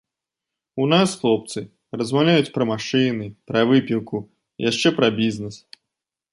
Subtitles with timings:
[0.83, 1.59] У нас хлопцы
[1.99, 4.17] размаўляюць пра машыны, пра выпіўку,
[4.69, 5.55] яшчэ пра бізнес.